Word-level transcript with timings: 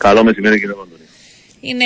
Καλό 0.00 0.24
μεσημέρι 0.24 0.58
κύριε 0.60 0.74
Παντονή. 0.74 1.04
Είναι 1.60 1.84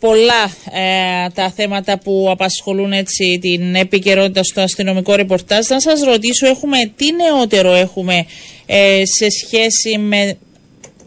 πολλά 0.00 0.44
ε, 0.72 1.28
τα 1.34 1.50
θέματα 1.50 1.98
που 1.98 2.28
απασχολούν 2.30 2.92
έτσι 2.92 3.38
την 3.40 3.74
επικαιρότητα 3.74 4.42
στο 4.42 4.60
αστυνομικό 4.60 5.14
ρεπορτάζ. 5.14 5.68
Να 5.68 5.80
σας 5.80 6.00
ρωτήσω, 6.00 6.46
έχουμε, 6.46 6.76
τι 6.96 7.06
νεότερο 7.12 7.72
έχουμε 7.72 8.26
ε, 8.66 9.02
σε 9.04 9.26
σχέση 9.30 9.98
με, 9.98 10.36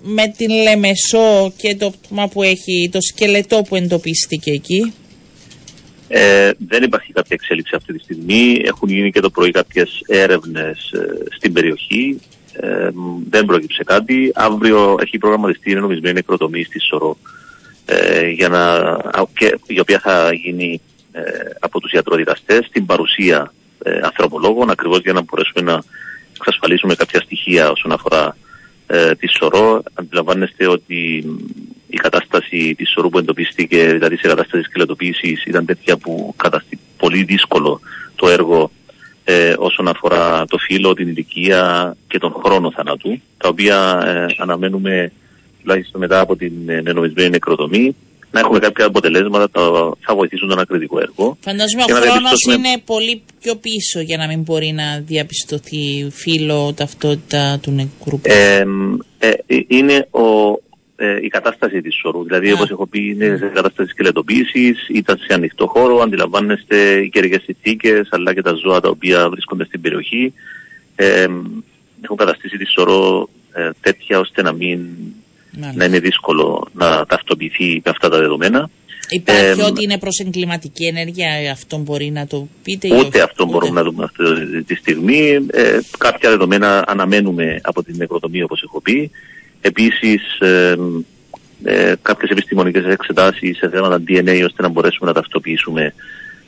με 0.02 0.34
την 0.38 0.50
Λεμεσό 0.50 1.54
και 1.58 1.76
το 1.76 1.90
πτώμα 1.90 2.28
που 2.28 2.44
έχει, 2.44 2.90
το 2.92 3.02
σκελετό 3.02 3.62
που 3.62 3.76
εντοπίστηκε 3.76 4.52
εκεί; 4.52 4.94
Ε, 6.08 6.52
δεν 6.68 6.84
υπάρχει 6.84 7.14
κάποια 7.14 7.38
εξέλιξη 7.40 7.74
αυτή 7.76 7.94
τη 7.94 8.00
στιγμή. 8.00 8.62
Έχουν 8.64 8.90
γίνει 8.90 9.12
και 9.12 9.20
το 9.20 9.30
πρωί 9.30 9.52
κάποιες 9.52 9.90
έρευνες 10.08 10.92
στην 11.38 11.54
περιοχή. 11.54 12.20
Ε, 12.60 12.90
δεν 13.30 13.46
πρόκειψε 13.46 13.84
κάτι. 13.84 14.32
Αύριο 14.36 14.98
έχει 15.02 15.18
προγραμματιστεί 15.18 15.72
η 15.72 15.76
νομισμένη 15.76 16.14
νεκροτομή 16.14 16.64
στη 16.64 16.80
Σωρό, 16.80 17.18
ε, 17.86 18.30
για 18.30 18.50
να, 18.50 18.82
και, 19.34 19.60
η 19.68 19.80
οποία 19.80 20.00
θα 20.00 20.34
γίνει 20.34 20.82
ε, 21.12 21.22
από 21.60 21.80
τους 21.80 21.92
ιατροδικαστές 21.92 22.66
στην 22.66 22.86
παρουσία 22.86 23.54
ε, 23.84 24.00
ανθρωπολόγων, 24.04 24.70
ακριβώς 24.70 25.00
για 25.00 25.14
να 25.14 25.22
μπορέσουμε 25.22 25.72
να 25.72 25.84
εξασφαλίσουμε 26.36 26.96
κάποια 26.96 27.22
στοιχεία 27.22 27.70
όσον 27.72 27.92
αφορά 27.92 28.38
ε, 28.88 29.16
τη 29.16 29.28
Σωρό. 29.28 29.84
Αντιλαμβάνεστε 29.94 30.68
ότι 30.68 31.26
η 31.88 31.98
κατάσταση 31.98 32.76
της 32.78 32.90
Σωρού 32.90 33.10
που 33.10 33.18
εντοπίστηκε, 33.18 33.86
δηλαδή 33.86 34.18
σε 34.18 34.28
κατάσταση 34.28 34.64
σκελετοποίησης, 34.64 35.46
ήταν 35.46 35.66
τέτοια 35.66 35.98
που 35.98 36.34
καταστεί 36.38 36.80
πολύ 36.98 37.24
δύσκολο 37.24 37.80
το 38.16 38.28
έργο 38.30 38.72
ε, 39.30 39.54
όσον 39.58 39.88
αφορά 39.88 40.46
το 40.46 40.58
φύλλο, 40.58 40.94
την 40.94 41.08
ηλικία 41.08 41.96
και 42.08 42.18
τον 42.18 42.34
χρόνο 42.44 42.72
θανάτου, 42.72 43.22
τα 43.38 43.50
οποία 43.50 44.04
ε, 44.06 44.26
αναμένουμε 44.38 45.12
τουλάχιστον 45.62 46.02
μετά 46.02 46.20
από 46.20 46.36
την 46.36 46.52
ενομισμένη 46.70 47.30
νεκροτομή 47.30 47.96
να 48.32 48.40
έχουμε 48.40 48.60
κάποια 48.60 48.86
αποτελέσματα 48.86 49.50
που 49.50 49.98
θα 50.00 50.16
βοηθήσουν 50.16 50.50
τον 50.50 50.60
ακριτικό 50.60 51.00
έργο. 51.00 51.38
Φαντάζομαι 51.40 51.84
ο 51.84 51.96
χρόνος 51.96 52.42
είναι 52.44 52.82
πολύ 52.86 53.22
πιο 53.42 53.56
πίσω 53.56 54.00
για 54.00 54.18
να 54.18 54.28
μην 54.28 54.42
μπορεί 54.42 54.72
να 54.72 55.00
διαπιστωθεί 55.06 56.10
φύλλο, 56.12 56.74
ταυτότητα 56.76 57.60
του 57.62 57.72
νεκρού. 57.72 58.20
Ε, 58.22 58.64
ε, 59.20 59.32
είναι 59.68 60.08
ο, 60.12 60.22
ε, 61.00 61.20
η 61.22 61.28
κατάσταση 61.28 61.82
της 61.82 61.96
σωρού. 61.96 62.24
Δηλαδή, 62.24 62.52
όπως 62.52 62.70
έχω 62.70 62.88
πει, 62.88 63.08
είναι 63.08 63.38
σε 63.38 63.52
κατάσταση 63.54 63.90
σκελετοποίησης, 63.90 64.88
ήταν 64.90 65.18
σε 65.18 65.34
ανοιχτό 65.34 65.68
χώρο, 65.68 66.00
αντιλαμβάνεστε 66.00 67.02
οι 67.02 67.10
καιρικές 67.10 67.42
συνθήκες, 67.44 68.08
αλλά 68.12 68.34
και 68.34 68.42
τα 68.42 68.54
ζώα 68.54 68.80
τα 68.80 68.90
οποία 68.90 69.30
βρίσκονται 69.30 69.66
στην 69.66 69.82
περιοχή. 69.82 70.34
Ε, 70.96 71.28
έχουν 72.02 72.18
καταστήσει 72.18 72.58
τη 72.58 72.66
σωρό 72.66 73.30
ε, 73.54 73.70
τέτοια 73.82 74.20
ώστε 74.20 74.42
να 74.42 74.52
μην 74.52 74.80
να 75.74 75.86
είναι 75.86 76.00
δύσκολο 76.00 76.68
να 76.74 77.06
ταυτοποιηθεί 77.06 77.82
με 77.84 77.92
αυτά 77.92 78.10
τα 78.10 78.18
δεδομένα. 78.18 78.70
Υπάρχει 79.10 79.60
ε, 79.60 79.64
ότι 79.64 79.84
είναι 79.84 79.98
προς 79.98 80.20
εγκληματική 80.20 80.86
ενέργεια, 80.86 81.52
αυτό 81.52 81.78
μπορεί 81.78 82.12
να 82.12 82.28
το 82.28 82.48
πείτε. 82.64 82.96
Ούτε 82.96 83.18
ή 83.18 83.22
αυτό 83.22 83.44
ούτε. 83.44 83.52
μπορούμε 83.52 83.82
να 83.82 83.90
δούμε 83.90 84.04
αυτή 84.04 84.64
τη 84.64 84.76
στιγμή. 84.76 85.46
Ε, 85.52 85.80
κάποια 85.98 86.30
δεδομένα 86.30 86.84
αναμένουμε 86.88 87.60
από 87.64 87.84
την 87.84 87.96
νεκροτομία, 87.98 88.44
όπως 88.44 88.64
έχω 88.64 88.82
πει. 88.82 89.12
Επίσης, 89.62 90.40
ε, 90.40 90.76
ε, 91.64 91.94
κάποιες 92.02 92.32
επιστημονικές 92.32 92.86
εξετάσεις 92.86 93.58
σε 93.58 93.70
θέματα 93.70 94.02
DNA, 94.08 94.42
ώστε 94.46 94.62
να 94.62 94.68
μπορέσουμε 94.68 95.08
να 95.10 95.14
ταυτοποιήσουμε 95.14 95.94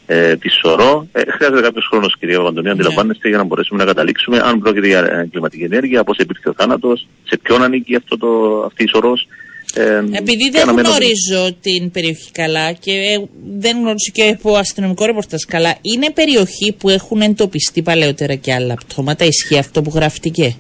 ε, 0.06 0.36
τη 0.36 0.50
σωρό. 0.50 1.08
Ε, 1.12 1.22
χρειάζεται 1.32 1.62
κάποιος 1.62 1.88
χρόνος, 1.90 2.16
κυρία 2.20 2.42
Βαντονία, 2.42 2.74
ναι. 2.74 2.80
αντιλαμβάνεστε, 2.80 3.28
για 3.28 3.38
να 3.38 3.44
μπορέσουμε 3.44 3.80
να 3.80 3.86
καταλήξουμε 3.86 4.40
αν 4.40 4.60
πρόκειται 4.60 4.88
για 4.88 5.00
εγκληματική 5.00 5.64
ενέργεια, 5.64 6.04
πώς 6.04 6.18
υπήρξε 6.18 6.50
ο 6.50 6.54
θάνατος, 6.54 7.08
σε 7.24 7.38
ποιον 7.38 7.64
ανήκει 7.64 7.96
αυτό 7.96 8.18
το, 8.18 8.62
αυτή 8.66 8.84
η 8.84 8.88
σωρός. 8.88 9.28
Ε, 9.74 10.04
Επειδή 10.12 10.50
δεν 10.50 10.70
γνωρίζω 10.70 11.58
την 11.62 11.92
περιοχή 11.92 12.32
καλά 12.32 12.72
και 12.72 12.92
ε, 12.92 13.26
δεν 13.58 13.78
γνωρίζω 13.78 14.12
και 14.14 14.24
από 14.24 14.56
αστυνομικό 14.56 15.06
ρεπορτάζ 15.06 15.42
καλά, 15.48 15.78
είναι 15.82 16.12
περιοχή 16.12 16.76
που 16.80 16.90
έχουν 16.90 17.22
εντοπιστεί 17.22 17.82
παλαιότερα 17.82 18.36
και 18.36 18.54
άλλα 18.54 18.76
πτώματα; 18.88 19.26
Ισχύει 19.26 19.58
αυτό 19.58 19.82
που 19.82 19.92
γραφτηκε. 19.96 20.56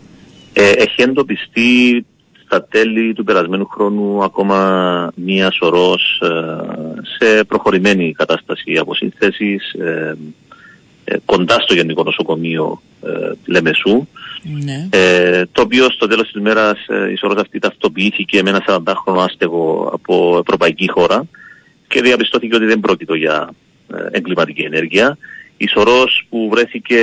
Ε, 0.53 0.69
έχει 0.69 1.02
εντοπιστεί 1.02 2.06
στα 2.49 2.63
τέλη 2.63 3.13
του 3.13 3.23
περασμένου 3.23 3.67
χρόνου 3.67 4.23
ακόμα 4.23 5.11
μία 5.15 5.51
σωρός 5.51 6.21
ε, 6.21 6.97
σε 7.01 7.43
προχωρημένη 7.43 8.11
κατάσταση 8.11 8.77
αποσύνθεσης 8.77 9.73
ε, 9.73 10.17
ε, 11.03 11.17
κοντά 11.25 11.59
στο 11.59 11.73
Γενικό 11.73 12.03
Νοσοκομείο 12.03 12.81
Λεμεσού 13.45 14.07
ναι. 14.63 14.87
το 15.51 15.61
οποίο 15.61 15.89
στο 15.89 16.07
τέλος 16.07 16.31
της 16.31 16.41
μέρας 16.41 16.77
η 17.11 17.15
σωρός 17.15 17.41
αυτή 17.41 17.59
ταυτοποιήθηκε 17.59 18.43
με 18.43 18.49
ένα 18.49 18.63
40χρονο 18.67 19.17
άστεγο 19.17 19.89
από 19.93 20.37
ευρωπαϊκή 20.45 20.89
χώρα 20.89 21.23
και 21.87 22.01
διαπιστώθηκε 22.01 22.55
ότι 22.55 22.66
δεν 22.66 22.79
πρόκειται 22.79 23.17
για 23.17 23.49
εγκληματική 24.11 24.61
ενέργεια. 24.61 25.17
Η 25.62 25.68
σωρός 25.68 26.25
που 26.30 26.50
βρέθηκε 26.52 27.00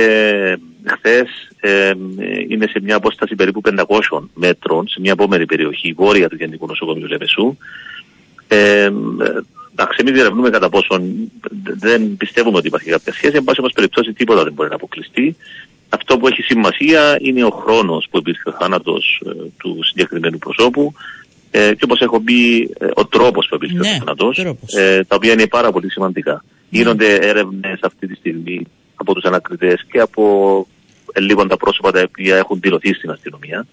χθες 0.85 1.29
ε, 1.59 1.91
είναι 2.47 2.67
σε 2.67 2.79
μια 2.81 2.95
απόσταση 2.95 3.35
περίπου 3.35 3.61
500 4.09 4.19
μέτρων, 4.33 4.87
σε 4.87 4.99
μια 4.99 5.11
επόμενη 5.11 5.45
περιοχή, 5.45 5.93
βόρεια 5.93 6.29
του 6.29 6.35
Γενικού 6.35 6.65
Νοσοκομείου 6.65 7.07
Λεμεσού. 7.07 7.57
Ε, 8.47 8.91
εντάξει, 9.71 9.97
εμείς 9.99 10.13
διερευνούμε 10.13 10.49
κατά 10.49 10.69
πόσον 10.69 11.31
δεν 11.63 12.17
πιστεύουμε 12.17 12.57
ότι 12.57 12.67
υπάρχει 12.67 12.89
κάποια 12.89 13.13
σχέση. 13.13 13.35
Εν 13.35 13.43
πάση 13.43 13.61
περιπτώσει, 13.73 14.13
τίποτα 14.13 14.43
δεν 14.43 14.53
μπορεί 14.53 14.69
να 14.69 14.75
αποκλειστεί. 14.75 15.35
Αυτό 15.89 16.17
που 16.17 16.27
έχει 16.27 16.41
σημασία 16.41 17.17
είναι 17.21 17.43
ο 17.43 17.49
χρόνος 17.49 18.07
που 18.11 18.17
υπήρχε 18.17 18.43
ο 18.45 18.51
θάνατος 18.59 19.21
ε, 19.25 19.29
του 19.57 19.79
συγκεκριμένου 19.83 20.37
προσώπου 20.37 20.93
ε, 21.51 21.73
και 21.73 21.83
όπως 21.83 21.99
έχω 21.99 22.19
πει, 22.21 22.69
ε, 22.79 22.87
ο 22.93 23.05
τρόπος 23.05 23.47
που 23.49 23.55
υπήρχε 23.55 23.77
ναι, 23.77 23.89
ο 23.89 23.97
θάνατο, 23.97 24.31
ε, 24.77 25.03
τα 25.03 25.15
οποία 25.15 25.31
είναι 25.31 25.47
πάρα 25.47 25.71
πολύ 25.71 25.91
σημαντικά. 25.91 26.31
Ναι. 26.31 26.79
Γίνονται 26.79 27.15
έρευνες 27.15 27.79
αυτή 27.81 28.07
τη 28.07 28.15
στιγμή 28.15 28.61
από 28.95 29.13
τους 29.13 29.23
ανακριτές 29.23 29.85
και 29.91 29.99
από 29.99 30.67
λίγο 31.19 31.47
τα 31.47 31.57
πρόσωπα 31.57 31.91
τα 31.91 32.03
οποία 32.07 32.37
έχουν 32.37 32.59
δηλωθεί 32.61 32.93
στην 32.93 33.09
αστυνομία. 33.09 33.65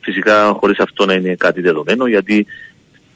Φυσικά 0.00 0.56
χωρίς 0.60 0.78
αυτό 0.78 1.04
να 1.04 1.14
είναι 1.14 1.34
κάτι 1.34 1.60
δεδομένο, 1.60 2.06
γιατί 2.06 2.46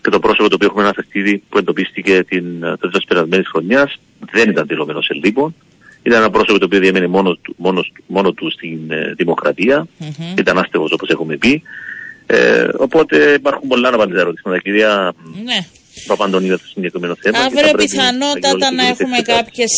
και 0.03 0.11
το 0.11 0.19
πρόσωπο 0.19 0.49
το 0.49 0.55
οποίο 0.55 0.67
έχουμε 0.67 0.83
αναφερθεί 0.83 1.43
που 1.49 1.59
εντοπίστηκε 1.59 2.25
την 2.25 2.61
τέλος 2.61 3.05
περασμένης 3.09 3.49
χρονιάς 3.49 3.99
δεν 4.33 4.51
ήταν 4.51 4.67
δηλωμένο 4.67 5.01
σε 5.01 5.15
λίγο. 5.15 5.55
Ήταν 6.03 6.21
ένα 6.21 6.31
πρόσωπο 6.31 6.59
το 6.59 6.65
οποίο 6.65 6.81
διέμενε 6.81 7.07
μόνος 7.07 7.39
του, 7.43 7.55
μόνος, 7.59 7.93
μόνος 8.07 8.35
του 8.35 8.51
στην 8.51 8.91
ε, 8.91 9.13
δημοκρατία. 9.17 9.87
Mm-hmm. 10.01 10.39
Ήταν 10.39 10.59
άστεγος 10.59 10.93
όπως 10.93 11.09
έχουμε 11.09 11.37
πει. 11.37 11.63
Ε, 12.35 12.69
οπότε 12.77 13.33
υπάρχουν 13.33 13.69
πολλά 13.69 13.91
να 13.91 13.97
απαντήσω 13.97 14.21
ερωτήματα. 14.21 14.59
Κυρία 14.61 15.15
ναι. 15.45 15.67
Παπαντονίου 16.07 16.47
για 16.47 16.59
το 16.59 16.65
συγκεκριμένο 16.75 17.17
θέμα. 17.21 17.39
Αύριο 17.39 17.73
πιθανότατα 17.73 18.73
να 18.73 18.87
έχουμε 18.87 19.21
κάποιες, 19.21 19.71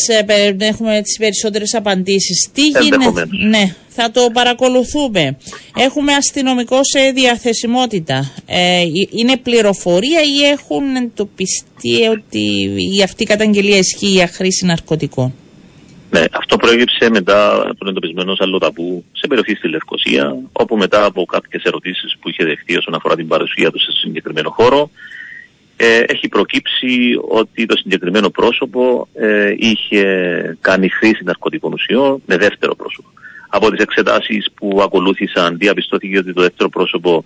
έχουμε 0.58 1.00
τι 1.02 1.18
περισσότερες 1.18 1.74
απαντήσεις. 1.74 2.48
Τι 2.52 2.62
γίνεται; 2.62 3.26
Ναι, 3.48 3.74
θα 3.88 4.10
το 4.10 4.30
παρακολουθούμε. 4.32 5.36
Έχουμε 5.76 6.12
αστυνομικό 6.12 6.80
σε 6.82 7.10
διαθεσιμότητα. 7.10 8.32
Ε, 8.46 8.82
είναι 9.10 9.36
πληροφορία 9.36 10.20
ή 10.22 10.48
έχουν 10.48 10.96
εντοπιστεί 10.96 12.06
ότι 12.10 12.70
η 12.98 13.02
αυτή 13.02 13.22
η 13.22 13.26
καταγγελία 13.26 13.78
ισχύει 13.78 14.06
για 14.06 14.28
χρήση 14.28 14.64
ναρκωτικών; 14.66 15.34
Ναι, 16.14 16.24
αυτό 16.32 16.56
προέκυψε 16.56 17.10
μετά 17.10 17.54
από 17.54 17.74
τον 17.74 17.88
εντοπισμένο 17.88 18.34
αλλοταπού 18.38 19.04
σε 19.12 19.26
περιοχή 19.26 19.54
στη 19.54 19.68
Λευκοσία, 19.68 20.36
όπου 20.52 20.76
μετά 20.76 21.04
από 21.04 21.24
κάποιες 21.24 21.62
ερωτήσεις 21.62 22.16
που 22.20 22.28
είχε 22.28 22.44
δεχτεί 22.44 22.76
όσον 22.76 22.94
αφορά 22.94 23.16
την 23.16 23.28
παρουσία 23.28 23.70
του 23.70 23.80
σε 23.80 23.90
συγκεκριμένο 23.90 24.50
χώρο, 24.50 24.90
ε, 25.76 25.98
έχει 26.06 26.28
προκύψει 26.28 27.18
ότι 27.28 27.66
το 27.66 27.76
συγκεκριμένο 27.76 28.30
πρόσωπο 28.30 29.08
ε, 29.14 29.54
είχε 29.58 30.02
κάνει 30.60 30.88
χρήση 30.88 31.24
ναρκωτικών 31.24 31.72
ουσιών 31.72 32.22
με 32.26 32.36
δεύτερο 32.36 32.74
πρόσωπο. 32.74 33.08
Από 33.48 33.70
τις 33.70 33.80
εξετάσεις 33.80 34.50
που 34.54 34.80
ακολούθησαν 34.82 35.58
διαπιστώθηκε 35.58 36.18
ότι 36.18 36.32
το 36.32 36.42
δεύτερο 36.42 36.68
πρόσωπο 36.68 37.24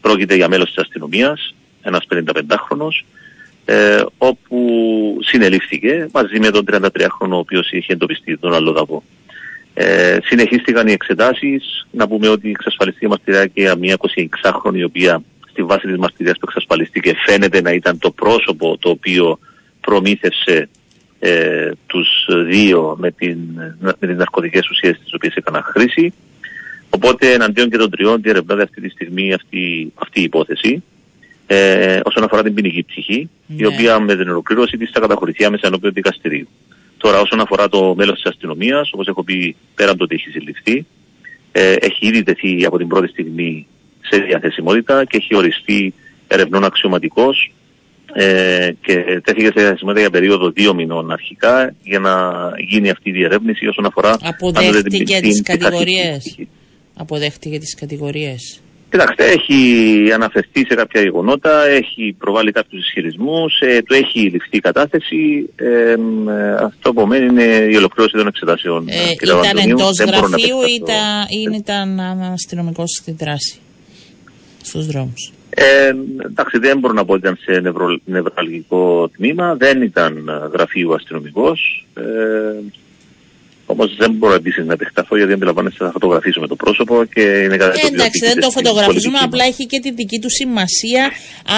πρόκειται 0.00 0.34
για 0.34 0.48
μέλος 0.48 0.66
της 0.66 0.78
αστυνομίας, 0.78 1.54
ένας 1.82 2.06
55χρονος, 2.08 3.04
ε, 3.70 4.02
όπου 4.18 4.58
συνελήφθηκε 5.20 6.08
μαζί 6.12 6.38
με 6.40 6.50
τον 6.50 6.64
33χρονο 6.72 7.30
ο 7.30 7.36
οποίος 7.36 7.70
είχε 7.70 7.92
εντοπιστεί 7.92 8.38
τον 8.38 8.54
άλλο 8.54 9.02
Ε, 9.74 10.18
συνεχίστηκαν 10.22 10.86
οι 10.88 10.92
εξετάσεις, 10.92 11.86
να 11.90 12.08
πούμε 12.08 12.28
ότι 12.28 12.50
εξασφαλιστεί 12.50 13.04
η 13.04 13.08
μαστηριά 13.08 13.46
και 13.46 13.74
μια 13.78 13.96
26χρονη 13.96 14.76
η 14.76 14.82
οποία 14.82 15.22
στη 15.50 15.62
βάση 15.62 15.86
της 15.86 15.96
μαρτυρίας 15.96 16.38
που 16.38 16.46
εξασφαλίστηκε 16.48 17.14
φαίνεται 17.26 17.60
να 17.60 17.70
ήταν 17.70 17.98
το 17.98 18.10
πρόσωπο 18.10 18.76
το 18.78 18.90
οποίο 18.90 19.38
προμήθευσε 19.80 20.68
ε, 21.18 21.70
τους 21.86 22.08
δύο 22.46 22.96
με, 22.98 23.10
την, 23.10 23.38
με 23.78 24.06
τις 24.06 24.16
ναρκωτικές 24.16 24.68
ουσίες 24.70 24.98
τις 24.98 25.14
οποίες 25.14 25.34
έκαναν 25.34 25.62
χρήση. 25.62 26.12
Οπότε 26.90 27.32
εναντίον 27.32 27.70
και 27.70 27.76
των 27.76 27.90
τριών 27.90 28.22
διερευνάται 28.22 28.62
αυτή 28.62 28.80
τη 28.80 28.88
στιγμή 28.88 29.32
αυτή, 29.32 29.92
αυτή 29.94 30.20
η 30.20 30.22
υπόθεση. 30.22 30.82
Ε, 31.50 32.00
όσον 32.04 32.24
αφορά 32.24 32.42
την 32.42 32.54
ποινική 32.54 32.84
ψυχή, 32.84 33.30
η 33.46 33.62
ναι. 33.62 33.66
οποία 33.66 34.00
με 34.00 34.16
την 34.16 34.28
ολοκλήρωση 34.28 34.76
της 34.76 34.90
θα 34.92 35.00
καταχωρηθεί 35.00 35.44
άμεσα 35.44 35.66
ενώπιον 35.66 35.92
δικαστηρίου. 35.92 36.48
Τώρα, 36.98 37.20
όσον 37.20 37.40
αφορά 37.40 37.68
το 37.68 37.94
μέλος 37.94 38.14
της 38.14 38.30
αστυνομίας, 38.30 38.90
όπως 38.92 39.06
έχω 39.06 39.24
πει, 39.24 39.56
πέραν 39.74 39.96
το 39.96 40.04
ότι 40.04 40.14
έχει 40.14 40.30
συλληφθεί, 40.30 40.86
ε, 41.52 41.72
έχει 41.72 42.06
ήδη 42.06 42.22
τεθεί 42.22 42.64
από 42.64 42.78
την 42.78 42.88
πρώτη 42.88 43.08
στιγμή 43.08 43.66
σε 44.00 44.20
διαθεσιμότητα 44.20 45.04
και 45.04 45.16
έχει 45.16 45.36
οριστεί 45.36 45.94
ερευνών 46.28 46.64
αξιωματικός 46.64 47.52
ε, 48.12 48.70
και 48.80 49.20
τέθηκε 49.24 49.46
σε 49.46 49.52
διαθεσιμότητα 49.54 50.00
για 50.00 50.10
περίοδο 50.10 50.50
δύο 50.50 50.74
μηνών 50.74 51.10
αρχικά 51.12 51.74
για 51.82 51.98
να 51.98 52.32
γίνει 52.68 52.90
αυτή 52.90 53.08
η 53.08 53.12
διερεύνηση 53.12 53.66
όσον 53.66 53.84
αφορά 53.84 54.16
Αποδέχτηκε 54.22 55.20
τις 55.20 55.42
κατηγορίες. 55.42 56.38
Αποδέχτηκε 56.94 57.58
τις 57.58 57.74
κατηγορίες. 57.74 58.60
Κοιτάξτε, 58.90 59.24
έχει 59.24 60.12
αναφερθεί 60.14 60.64
σε 60.68 60.74
κάποια 60.74 61.00
γεγονότα, 61.02 61.66
έχει 61.66 62.16
προβάλει 62.18 62.52
κάποιους 62.52 62.84
ισχυρισμούς, 62.84 63.60
ε, 63.60 63.82
του 63.82 63.94
έχει 63.94 64.20
ληφθεί 64.20 64.58
κατάθεση. 64.60 65.50
Ε, 65.56 65.94
αυτό 66.62 66.92
που 66.92 67.06
μένει 67.06 67.26
είναι 67.26 67.68
η 67.70 67.76
ολοκλήρωση 67.76 68.16
των 68.16 68.26
εξετάσεων. 68.26 68.88
Ε, 68.88 69.10
ήταν 69.20 69.56
εντός 69.70 69.98
γραφείου 69.98 70.60
ή 70.60 70.74
ήταν, 70.74 71.52
ήταν 71.54 72.00
αστυνομικό 72.32 72.86
στη 72.86 73.12
δράση 73.12 73.58
στους 74.62 74.86
δρόμους; 74.86 75.32
Ε, 75.50 75.92
εντάξει, 76.26 76.58
δεν 76.58 76.78
μπορώ 76.78 76.94
να 76.94 77.04
πω 77.04 77.12
ότι 77.12 77.20
ήταν 77.20 77.38
σε 77.40 77.60
νευρο, 77.60 77.98
νευραλγικό 78.04 79.08
τμήμα, 79.08 79.54
δεν 79.54 79.82
ήταν 79.82 80.30
γραφείο 80.52 80.92
αστυνομικός. 80.92 81.86
Ε, 81.94 82.02
Όμως 83.70 83.96
δεν 83.96 84.10
μπορώ 84.12 84.34
επίσης 84.34 84.66
να 84.66 84.72
επεκταθώ 84.72 85.16
γιατί 85.16 85.32
αντιλαμβάνεστε 85.32 85.84
θα 85.84 85.90
φωτογραφίσουμε 85.90 86.46
το 86.46 86.56
πρόσωπο 86.56 87.04
και 87.04 87.20
είναι 87.20 87.56
κάτι 87.56 87.80
ε, 87.82 87.86
Εντάξει, 87.86 88.26
δεν 88.26 88.40
το 88.40 88.50
φωτογραφίζουμε, 88.50 89.18
απλά 89.22 89.44
έχει 89.44 89.66
και 89.66 89.80
τη 89.80 89.90
δική 89.92 90.18
του 90.18 90.30
σημασία 90.30 91.10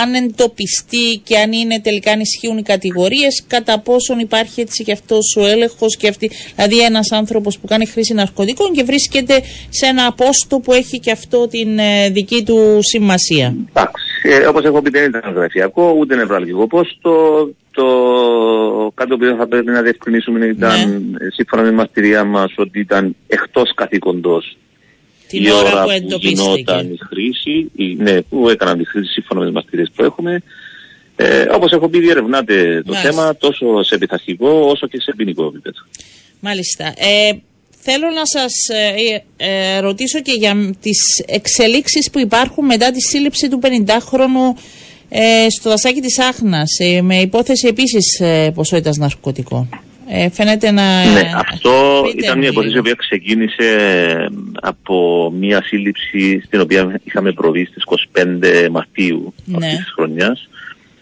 αν 0.03 0.15
εντοπιστεί 0.15 1.21
και 1.25 1.39
αν 1.39 1.53
είναι 1.53 1.81
τελικά 1.81 2.11
αν 2.13 2.21
ισχύουν 2.21 2.59
οι 2.59 2.63
κατηγορίες, 2.63 3.45
κατά 3.47 3.81
πόσον 3.81 4.19
υπάρχει 4.19 4.61
έτσι 4.61 4.85
και 4.85 4.93
αυτός 4.93 5.37
ο 5.41 5.47
έλεγχος 5.47 5.97
και 5.97 6.09
αυτή. 6.09 6.31
Δηλαδή, 6.57 6.81
ένας 6.81 7.13
άνθρωπος 7.13 7.59
που 7.59 7.67
κάνει 7.67 7.87
χρήση 7.87 8.15
ναρκωτικών 8.15 8.73
και 8.73 8.83
βρίσκεται 8.83 9.41
σε 9.69 9.87
ένα 9.87 10.07
απόστο 10.07 10.59
που 10.59 10.73
έχει 10.73 10.99
και 10.99 11.11
αυτό 11.11 11.49
την 11.49 11.79
ε, 11.79 12.09
δική 12.11 12.45
του 12.45 12.79
σημασία. 12.81 13.55
Εντάξει. 13.69 14.05
Ε, 14.23 14.47
Όπως 14.47 14.65
έχω 14.65 14.83
πει, 14.83 14.91
δεν 14.91 15.05
ήταν 15.05 15.33
γραφειακό 15.35 15.95
ούτε 15.99 16.15
νευραλγικό 16.15 16.67
πόστο. 16.67 17.13
Το 17.81 18.93
κάτι 18.95 19.09
το 19.09 19.15
οποίο 19.15 19.37
θα 19.37 19.47
πρέπει 19.47 19.71
να 19.71 19.83
διευκρινίσουμε 19.83 20.47
ήταν 20.47 20.79
ναι. 21.11 21.31
σύμφωνα 21.31 21.63
με 21.63 21.69
τη 21.69 21.75
μαρτυρία 21.75 22.25
μας 22.25 22.53
ότι 22.57 22.79
ήταν 22.79 23.17
εκτός 23.27 23.75
καθήκοντο 23.75 24.43
την 25.29 25.45
η 25.45 25.51
ώρα, 25.51 25.83
που, 25.83 26.07
που 26.09 26.19
γινόταν 26.21 26.93
η 26.93 26.99
χρήση, 27.09 27.71
η, 27.75 27.95
ναι, 27.95 28.23
που 28.23 28.49
έκαναν 28.49 28.79
τη 28.79 28.87
χρήση 28.87 29.13
σύμφωνα 29.13 29.41
με 29.41 29.47
τι 29.47 29.53
μαρτυρίες 29.53 29.91
που 29.95 30.05
έχουμε. 30.05 30.43
Ε, 31.17 31.47
Όπως 31.53 31.73
έχω 31.73 31.89
πει, 31.89 31.99
διερευνάτε 31.99 32.83
το 32.87 32.95
θέμα 32.95 33.37
τόσο 33.37 33.83
σε 33.83 33.95
επιθαρχικό 33.95 34.49
όσο 34.49 34.87
και 34.87 35.01
σε 35.01 35.13
ποινικό 35.17 35.45
επίπεδο. 35.45 35.79
Μάλιστα. 36.41 36.85
Ε, 36.87 37.33
θέλω 37.71 38.07
να 38.11 38.27
σας 38.27 38.53
ε, 38.69 39.23
ε, 39.37 39.79
ρωτήσω 39.81 40.21
και 40.21 40.33
για 40.33 40.75
τις 40.81 41.23
εξελίξεις 41.27 42.11
που 42.11 42.19
υπάρχουν 42.19 42.65
μετά 42.65 42.91
τη 42.91 43.01
σύλληψη 43.01 43.49
του 43.49 43.61
50χρονου 43.63 44.61
ε, 45.13 45.47
στο 45.49 45.71
δασάκι 45.71 46.01
της 46.01 46.19
Άχνας, 46.19 46.79
ε, 46.79 47.03
με 47.03 47.17
υπόθεση 47.17 47.67
επίσης 47.69 48.21
ε, 48.21 48.51
ποσότητας 48.55 48.97
ναρκωτικών. 48.97 49.69
Ε, 50.09 50.31
φαίνεται 50.31 50.71
να... 50.71 51.05
Ναι, 51.05 51.31
αυτό 51.35 52.05
ήταν 52.17 52.39
μια 52.39 52.49
υπόθεση 52.49 52.81
που 52.81 52.91
ξεκίνησε 52.97 53.67
από 54.61 55.31
μια 55.39 55.63
σύλληψη 55.63 56.43
στην 56.47 56.61
οποία 56.61 57.01
είχαμε 57.05 57.33
προβεί 57.33 57.65
στις 57.65 57.85
25 58.15 58.69
Μαρτίου 58.71 59.35
ναι. 59.45 59.57
αυτής 59.57 59.79
της 59.79 59.93
χρονιάς 59.93 60.49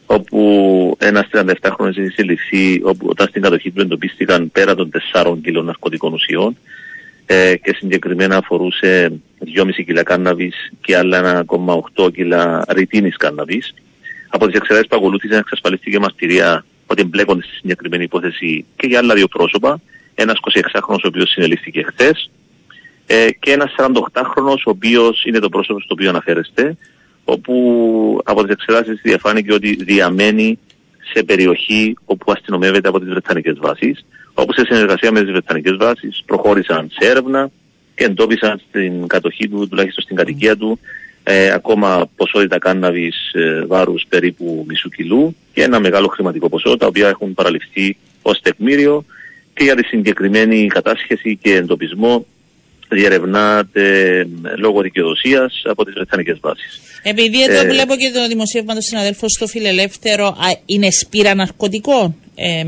όπου 0.07 0.97
ένας 0.99 1.27
37χρονος 1.33 1.97
είχε 1.97 2.11
συλληφθεί 2.11 2.81
όπου 2.85 3.07
όταν 3.09 3.29
στην 3.29 3.43
κατοχή 3.43 3.71
του 3.71 3.81
εντοπίστηκαν 3.81 4.51
πέρα 4.51 4.75
των 4.75 4.91
4 5.13 5.37
κιλών 5.43 5.65
ναρκωτικών 5.65 6.13
ουσιών 6.13 6.57
ε, 7.27 7.57
και 7.57 7.75
συγκεκριμένα 7.77 8.37
αφορούσε 8.37 9.13
2,5 9.57 9.71
κιλά 9.85 10.03
κάνναβης 10.03 10.73
και 10.81 10.97
άλλα 10.97 11.45
1,8 11.97 12.13
κιλά 12.13 12.65
ρητίνης 12.69 13.17
κάνναβης 13.17 13.75
από 14.29 14.47
τις 14.47 14.57
εξετάσει 14.57 14.87
που 14.89 14.97
ακολούθησαν 14.97 15.39
εξασφαλίστηκε 15.39 15.99
μαρτυρία 15.99 16.65
ότι 16.87 17.03
εμπλέκονται 17.03 17.43
στη 17.43 17.55
συγκεκριμένη 17.55 18.05
υπόθεση 18.05 18.65
και 18.77 18.87
για 18.87 18.99
άλλα 18.99 19.15
δύο 19.15 19.29
πρόσωπα. 19.29 19.81
Ένας 20.15 20.39
26χρονο 20.41 20.99
ο 21.05 21.07
οποίος 21.07 21.31
συνελήφθηκε 21.31 21.83
χθες 21.83 22.31
ε, 23.07 23.31
και 23.31 23.53
ένας 23.53 23.75
48χρονο 23.79 24.57
ο 24.67 24.71
οποίος 24.71 25.25
είναι 25.25 25.39
το 25.39 25.49
πρόσωπο 25.49 25.81
στο 25.81 25.95
οποίο 25.95 26.09
αναφέρεστε, 26.09 26.77
όπου 27.25 28.21
από 28.25 28.43
τις 28.43 28.53
εξετάσει 28.53 28.93
διαφάνηκε 29.03 29.53
ότι 29.53 29.75
διαμένει 29.85 30.59
σε 31.13 31.23
περιοχή 31.23 31.97
όπου 32.05 32.33
αστυνομεύεται 32.33 32.89
από 32.89 32.99
τις 32.99 33.09
Βρετανικές 33.09 33.59
βάσεις, 33.59 34.05
όπου 34.35 34.53
σε 34.53 34.65
συνεργασία 34.65 35.13
με 35.13 35.21
τις 35.21 35.31
Βρετανικές 35.31 35.77
βάσεις 35.77 36.23
προχώρησαν 36.27 36.91
σε 36.99 37.11
έρευνα 37.11 37.51
και 37.95 38.05
εντόπισαν 38.05 38.61
στην 38.69 39.07
κατοχή 39.07 39.49
του, 39.49 39.69
τουλάχιστον 39.69 40.05
στην 40.05 40.17
κατοικία 40.17 40.57
του, 40.57 40.79
ε, 41.31 41.51
ακόμα 41.51 42.11
ποσότητα 42.17 42.59
κάνναβης 42.59 43.33
ε, 43.33 43.65
βάρους 43.67 44.05
περίπου 44.09 44.65
μισού 44.69 44.89
κιλού 44.89 45.37
και 45.53 45.63
ένα 45.63 45.81
μεγάλο 45.81 46.07
χρηματικό 46.07 46.49
ποσό 46.49 46.77
τα 46.77 46.87
οποία 46.87 47.09
έχουν 47.09 47.35
παραληφθεί 47.35 47.97
ως 48.23 48.41
τεκμήριο 48.41 49.05
και 49.55 49.65
για 49.65 49.77
τη 49.77 49.83
συγκεκριμένη 49.83 50.67
κατάσχεση 50.67 51.39
και 51.43 51.55
εντοπισμό 51.55 52.27
διερευνάται 52.89 54.19
ε, 54.19 54.27
λόγω 54.57 54.81
δικαιοδοσίας 54.81 55.63
από 55.65 55.85
τις 55.85 55.95
Βρετανικές 55.95 56.39
βάσεις. 56.41 56.81
Επειδή 57.03 57.43
εδώ 57.43 57.61
ε, 57.61 57.69
βλέπω 57.69 57.95
και 57.97 58.11
το 58.15 58.29
δημοσίευμα 58.29 58.75
του 58.75 58.83
συναδέλφου 58.83 59.31
στο 59.31 59.47
Φιλελεύθερο, 59.47 60.37
είναι 60.67 60.91
σπήρα 60.91 61.35
ναρκωτικών 61.35 62.17
ε, 62.35 62.65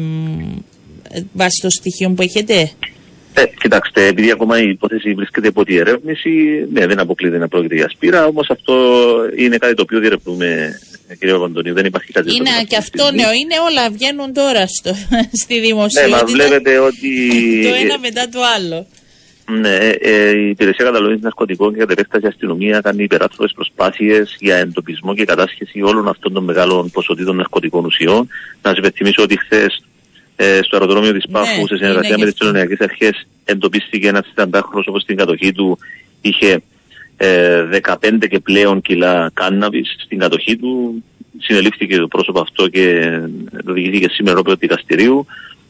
βάσει 1.32 1.60
των 1.60 1.70
στοιχείων 1.70 2.14
που 2.14 2.22
έχετε; 2.22 2.70
Ε, 3.34 3.44
κοιτάξτε, 3.60 4.06
επειδή 4.06 4.30
ακόμα 4.30 4.62
η 4.62 4.68
υπόθεση 4.68 5.14
βρίσκεται 5.14 5.48
υπό 5.48 5.64
τη 5.64 5.76
ερεύνηση, 5.76 6.30
ναι, 6.72 6.86
δεν 6.86 7.00
αποκλείεται 7.00 7.38
να 7.38 7.48
πρόκειται 7.48 7.74
για 7.74 7.88
σπήρα, 7.88 8.26
όμως 8.26 8.50
αυτό 8.50 8.74
είναι 9.36 9.56
κάτι 9.56 9.74
το 9.74 9.82
οποίο 9.82 9.98
διερευνούμε, 9.98 10.78
κύριε 11.18 11.34
Παπαντονίου. 11.34 11.74
Δεν 11.74 11.84
υπάρχει 11.84 12.12
κάτι 12.12 12.34
Είναι 12.36 12.50
και 12.68 12.76
αυτό 12.76 13.04
νέο, 13.04 13.32
είναι 13.32 13.56
όλα, 13.68 13.90
βγαίνουν 13.90 14.32
τώρα 14.32 14.66
στο, 14.66 14.94
στη 15.42 15.60
δημοσιότητα. 15.60 16.16
Ναι, 16.16 16.22
μα 16.22 16.24
βλέπετε 16.24 16.78
ότι. 16.78 17.10
το 17.66 17.74
ένα 17.74 17.98
μετά 17.98 18.28
το 18.28 18.40
άλλο. 18.56 18.86
Ναι, 19.58 19.76
ε, 19.76 19.90
ε, 20.00 20.36
η 20.36 20.48
Υπηρεσία 20.48 20.84
Καταλογή 20.84 21.18
Ναρκωτικών 21.20 21.72
και 21.72 21.78
κατ' 21.78 21.90
επέκταση 21.90 22.26
αστυνομία 22.26 22.80
κάνει 22.80 23.02
υπεράστροφε 23.02 23.52
προσπάθειες 23.54 24.36
για 24.38 24.56
εντοπισμό 24.56 25.14
και 25.14 25.24
κατάσχεση 25.24 25.82
όλων 25.82 26.08
αυτών 26.08 26.32
των 26.32 26.44
μεγάλων 26.44 26.90
ποσοτήτων 26.90 27.36
ναρκωτικών 27.36 27.84
ουσιών. 27.84 28.28
Να 28.62 28.70
σας 28.70 28.78
υπενθυμίσω 28.78 29.22
ότι 29.22 29.38
χθες 29.38 29.84
ε, 30.42 30.60
στο 30.62 30.76
αεροδρόμιο 30.76 31.12
της 31.12 31.24
Πάφου, 31.30 31.60
ναι, 31.60 31.66
σε 31.66 31.76
συνεργασία 31.76 32.18
με 32.18 32.24
τις 32.24 32.34
τελωνιακέ 32.34 32.76
αρχές, 32.78 33.26
εντοπίστηκε 33.44 34.08
ένας 34.08 34.26
30χρονο 34.36 34.82
όπω 34.86 35.00
στην 35.00 35.16
κατοχή 35.16 35.52
του 35.52 35.78
είχε 36.20 36.62
ε, 37.16 37.64
15 37.82 38.28
και 38.28 38.38
πλέον 38.38 38.80
κιλά 38.80 39.30
κάνναβης 39.34 39.96
στην 40.04 40.18
κατοχή 40.18 40.56
του. 40.56 41.02
Συνελήφθηκε 41.38 41.96
το 41.96 42.08
πρόσωπο 42.08 42.40
αυτό 42.40 42.68
και 42.68 43.10
οδηγήθηκε 43.68 44.08
σήμερα 44.08 44.38
όπλο 44.38 44.54
δικαστηρίου. 44.54 45.26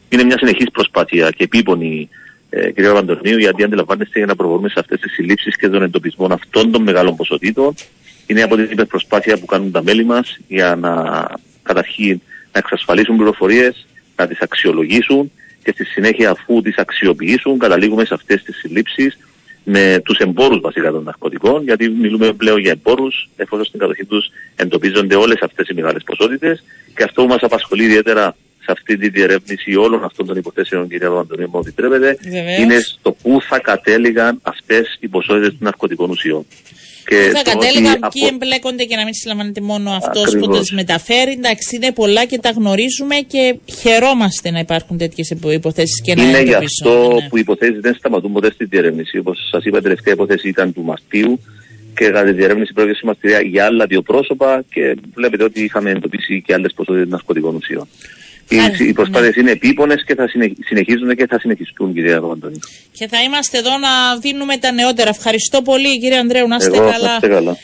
Είναι 0.09 0.23
μια 0.23 0.37
συνεχής 0.37 0.71
προσπάθεια 0.71 1.29
και 1.29 1.43
επίπονη, 1.43 2.09
ε, 2.49 2.71
κ. 2.71 2.93
Παντονίου, 2.93 3.37
γιατί 3.37 3.63
αντιλαμβάνεστε 3.63 4.17
για 4.17 4.27
να 4.27 4.35
προχωρούμε 4.35 4.69
σε 4.69 4.79
αυτές 4.79 4.99
τις 4.99 5.11
συλλήψεις 5.11 5.55
και 5.55 5.69
τον 5.69 5.83
εντοπισμό 5.83 6.27
αυτών 6.31 6.71
των 6.71 6.81
μεγάλων 6.81 7.15
ποσοτήτων. 7.15 7.73
Είναι 8.27 8.41
από 8.41 8.55
την 8.55 8.87
προσπάθεια 8.87 9.37
που 9.37 9.45
κάνουν 9.45 9.71
τα 9.71 9.83
μέλη 9.83 10.05
μας 10.05 10.37
για 10.47 10.75
να 10.75 10.91
καταρχήν 11.63 12.21
να 12.53 12.59
εξασφαλίσουν 12.59 13.15
πληροφορίες, 13.15 13.85
να 14.15 14.27
τις 14.27 14.39
αξιολογήσουν 14.39 15.31
και 15.63 15.71
στη 15.71 15.85
συνέχεια 15.85 16.29
αφού 16.29 16.61
τις 16.61 16.77
αξιοποιήσουν 16.77 17.59
καταλήγουμε 17.59 18.05
σε 18.05 18.13
αυτές 18.13 18.43
τις 18.43 18.57
συλλήψεις 18.57 19.17
με 19.63 20.01
τους 20.03 20.17
εμπόρους 20.17 20.59
βασικά 20.59 20.91
των 20.91 21.03
ναρκωτικών 21.03 21.63
γιατί 21.63 21.89
μιλούμε 21.89 22.33
πλέον 22.33 22.59
για 22.59 22.71
εμπόρους 22.71 23.29
εφόσον 23.35 23.65
στην 23.65 23.79
κατοχή 23.79 24.05
τους 24.05 24.29
εντοπίζονται 24.55 25.15
όλες 25.15 25.41
αυτές 25.41 25.67
οι 25.67 25.73
μεγάλες 25.73 26.03
ποσότητες 26.03 26.63
και 26.95 27.03
αυτό 27.03 27.21
που 27.21 27.27
μας 27.27 27.41
απασχολεί 27.41 27.83
ιδιαίτερα 27.83 28.35
σε 28.63 28.71
αυτή 28.71 28.97
τη 28.97 29.09
διερεύνηση 29.09 29.75
όλων 29.75 30.03
αυτών 30.03 30.25
των 30.25 30.37
υποθέσεων, 30.37 30.87
κυρία 30.87 31.09
Παπαντονίου, 31.09 31.49
μου 31.51 31.59
επιτρέπετε, 31.59 32.17
είναι 32.59 32.79
στο 32.79 33.11
πού 33.11 33.41
θα 33.41 33.59
κατέληγαν 33.59 34.39
αυτές 34.41 34.97
οι 34.99 35.07
ποσότητες 35.07 35.49
των 35.49 35.57
ναρκωτικών 35.59 36.09
ουσιών. 36.09 36.45
Και 37.07 37.31
θα 37.33 37.41
κατέληγαν 37.51 37.97
από... 38.01 38.07
ποιοι 38.13 38.29
εμπλέκονται 38.33 38.83
και 38.83 38.95
να 38.95 39.03
μην 39.03 39.13
συλλαμβάνεται 39.13 39.61
μόνο 39.61 39.91
αυτός 39.91 40.37
που 40.37 40.47
τι 40.49 40.73
μεταφέρει. 40.73 41.31
Εντάξει, 41.31 41.75
είναι 41.75 41.91
πολλά 41.91 42.25
και 42.25 42.39
τα 42.39 42.49
γνωρίζουμε 42.49 43.15
και 43.15 43.55
χαιρόμαστε 43.79 44.51
να 44.51 44.59
υπάρχουν 44.59 44.97
τέτοιες 44.97 45.29
υποθέσεις 45.29 46.01
και 46.01 46.15
να 46.15 46.23
Είναι 46.23 46.41
γι' 46.41 46.53
αυτό 46.53 47.13
ναι. 47.13 47.27
που 47.29 47.37
οι 47.37 47.39
υποθέσεις 47.39 47.79
δεν 47.79 47.95
σταματούν 47.95 48.31
ποτέ 48.31 48.51
στη 48.51 48.65
διερεύνηση. 48.65 49.17
Όπως 49.17 49.37
σας 49.51 49.63
είπα, 49.65 49.77
η 49.77 49.81
τελευταία 49.81 50.13
υπόθεση 50.13 50.47
ήταν 50.47 50.73
του 50.73 50.81
Μαρτίου 50.81 51.39
και 51.95 52.05
κατά 52.05 52.23
τη 52.23 52.31
διερεύνηση 52.31 52.73
πρόκειται 52.73 52.99
μαρτυρία 53.03 53.41
για 53.41 53.65
άλλα 53.65 53.85
δύο 53.85 54.01
πρόσωπα 54.01 54.63
και 54.73 54.97
βλέπετε 55.13 55.43
ότι 55.43 55.63
είχαμε 55.63 55.89
εντοπίσει 55.89 56.41
και 56.45 56.53
άλλες 56.53 56.73
ποσότητε 56.73 57.05
ναρκωτικών 57.05 57.55
ουσιών. 57.55 57.87
Οι, 58.51 58.87
οι 58.87 58.93
προσπάθειες 58.93 59.35
είναι 59.35 59.51
επίπονες 59.51 60.03
και 60.05 60.15
θα 60.15 60.27
συνεχίζουν 60.65 61.15
και 61.15 61.27
θα 61.27 61.39
συνεχιστούν, 61.39 61.93
κυρία 61.93 62.21
Παπαντώνη. 62.21 62.59
Και 62.91 63.07
θα 63.07 63.21
είμαστε 63.21 63.57
εδώ 63.57 63.77
να 63.77 64.17
δίνουμε 64.19 64.57
τα 64.57 64.71
νεότερα. 64.71 65.09
Ευχαριστώ 65.09 65.61
πολύ, 65.61 65.99
κύριε 65.99 66.17
Ανδρέου. 66.17 66.47
Να 66.47 66.55
είστε 66.55 66.77
καλά. 66.77 67.19
καλά. 67.19 67.57